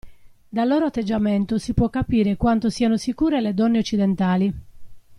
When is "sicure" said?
2.97-3.39